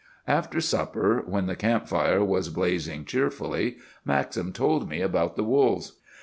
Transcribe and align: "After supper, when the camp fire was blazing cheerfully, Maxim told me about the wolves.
"After 0.25 0.59
supper, 0.59 1.21
when 1.27 1.45
the 1.45 1.55
camp 1.55 1.87
fire 1.87 2.23
was 2.25 2.49
blazing 2.49 3.05
cheerfully, 3.05 3.77
Maxim 4.03 4.51
told 4.51 4.89
me 4.89 4.99
about 5.01 5.35
the 5.35 5.43
wolves. 5.43 5.99